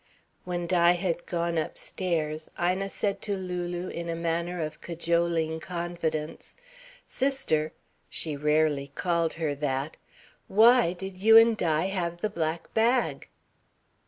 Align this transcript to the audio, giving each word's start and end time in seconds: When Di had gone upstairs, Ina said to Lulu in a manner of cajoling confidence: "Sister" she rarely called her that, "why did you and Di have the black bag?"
When 0.45 0.65
Di 0.65 0.93
had 0.93 1.27
gone 1.27 1.59
upstairs, 1.59 2.49
Ina 2.59 2.89
said 2.89 3.21
to 3.21 3.35
Lulu 3.37 3.89
in 3.89 4.09
a 4.09 4.15
manner 4.15 4.59
of 4.59 4.81
cajoling 4.81 5.59
confidence: 5.59 6.57
"Sister" 7.05 7.71
she 8.09 8.35
rarely 8.35 8.87
called 8.95 9.33
her 9.33 9.53
that, 9.53 9.97
"why 10.47 10.93
did 10.93 11.19
you 11.19 11.37
and 11.37 11.55
Di 11.55 11.85
have 11.89 12.21
the 12.21 12.31
black 12.31 12.73
bag?" 12.73 13.29